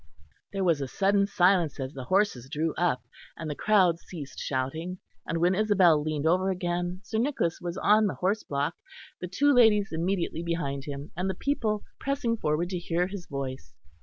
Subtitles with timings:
[0.51, 3.03] There was a sudden silence as the horses drew up;
[3.37, 8.07] and the crowds ceased shouting, and when Isabel leaned over again Sir Nicholas was on
[8.07, 8.73] the horse block,
[9.19, 13.75] the two ladies immediately behind him, and the people pressing forward to hear his voice.